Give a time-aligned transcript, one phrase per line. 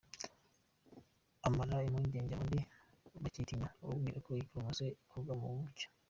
[1.47, 2.59] Amara impungenge abandi
[3.23, 5.87] bacyitinya ababwira ko iyi poromosiyo ikorwa mu mucyo.